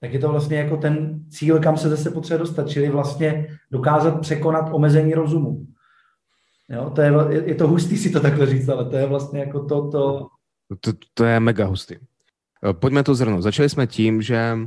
[0.00, 4.20] tak je to vlastně jako ten cíl, kam se zase potřebuje dostat, čili vlastně dokázat
[4.20, 5.66] překonat omezení rozumu.
[6.68, 7.12] Jo, to je,
[7.46, 10.26] je to hustý si to takhle říct, ale to je vlastně jako to, to...
[10.80, 11.94] To, to je mega hustý.
[11.94, 13.42] Eh, pojďme to zhrnout.
[13.42, 14.58] Začali jsme tím, že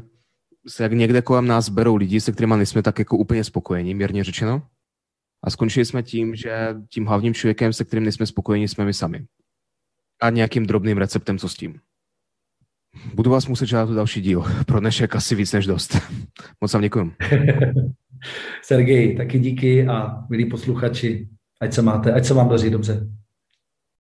[0.68, 4.24] se jak někde kolem nás berou lidi, se kterými nejsme tak jako úplně spokojení, mírně
[4.24, 4.62] řečeno.
[5.44, 9.26] A skončili jsme tím, že tím hlavním člověkem, se kterým nejsme spokojeni, jsme my sami.
[10.22, 11.80] A nějakým drobným receptem, co s tím.
[13.14, 14.44] Budu vás muset žádat o další díl.
[14.66, 15.98] Pro dnešek asi víc než dost.
[16.62, 17.14] Moc vám děkuji.
[18.64, 21.28] Sergej, taky díky a milí posluchači,
[21.62, 23.08] ať se máte, ať se vám daří dobře.